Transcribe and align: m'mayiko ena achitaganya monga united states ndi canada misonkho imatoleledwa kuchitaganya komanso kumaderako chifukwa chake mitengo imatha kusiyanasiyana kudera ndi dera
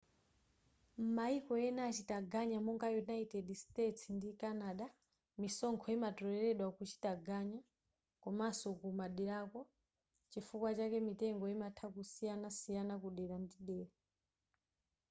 m'mayiko 1.03 1.53
ena 1.67 1.81
achitaganya 1.89 2.57
monga 2.65 2.87
united 3.05 3.45
states 3.63 4.01
ndi 4.15 4.29
canada 4.41 4.85
misonkho 5.41 5.87
imatoleledwa 5.97 6.67
kuchitaganya 6.77 7.59
komanso 8.23 8.67
kumaderako 8.79 9.59
chifukwa 10.31 10.69
chake 10.77 10.97
mitengo 11.07 11.45
imatha 11.55 11.85
kusiyanasiyana 11.95 12.95
kudera 13.03 13.35
ndi 13.43 13.57
dera 13.67 13.93